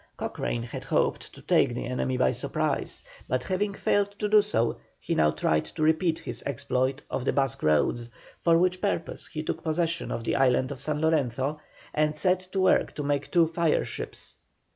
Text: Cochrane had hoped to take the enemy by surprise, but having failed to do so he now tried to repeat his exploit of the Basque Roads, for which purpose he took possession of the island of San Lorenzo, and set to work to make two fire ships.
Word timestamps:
Cochrane 0.17 0.63
had 0.63 0.83
hoped 0.85 1.31
to 1.31 1.43
take 1.43 1.75
the 1.75 1.85
enemy 1.85 2.17
by 2.17 2.31
surprise, 2.31 3.03
but 3.27 3.43
having 3.43 3.75
failed 3.75 4.15
to 4.17 4.27
do 4.27 4.41
so 4.41 4.79
he 4.99 5.13
now 5.13 5.29
tried 5.29 5.65
to 5.65 5.83
repeat 5.83 6.17
his 6.17 6.41
exploit 6.47 7.03
of 7.11 7.23
the 7.23 7.31
Basque 7.31 7.61
Roads, 7.61 8.09
for 8.39 8.57
which 8.57 8.81
purpose 8.81 9.27
he 9.27 9.43
took 9.43 9.63
possession 9.63 10.09
of 10.09 10.23
the 10.23 10.35
island 10.35 10.71
of 10.71 10.81
San 10.81 11.01
Lorenzo, 11.01 11.61
and 11.93 12.15
set 12.15 12.39
to 12.39 12.59
work 12.61 12.95
to 12.95 13.03
make 13.03 13.29
two 13.29 13.45
fire 13.47 13.85
ships. 13.85 14.37